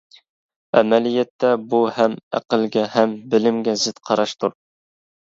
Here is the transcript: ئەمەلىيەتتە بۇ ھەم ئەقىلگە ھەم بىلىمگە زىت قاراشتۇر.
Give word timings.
ئەمەلىيەتتە 0.79 1.51
بۇ 1.73 1.81
ھەم 1.97 2.15
ئەقىلگە 2.39 2.85
ھەم 2.93 3.13
بىلىمگە 3.35 3.75
زىت 3.83 4.01
قاراشتۇر. 4.09 4.57